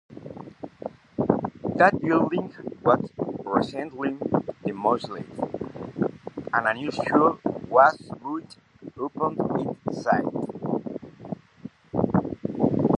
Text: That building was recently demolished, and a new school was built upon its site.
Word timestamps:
That 1.75 1.93
building 2.01 2.51
was 2.83 3.11
recently 3.45 4.17
demolished, 4.65 5.09
and 5.09 6.67
a 6.67 6.73
new 6.73 6.89
school 6.89 7.37
was 7.69 8.09
built 8.19 8.57
upon 8.99 9.37
its 9.91 10.01
site. 10.01 10.25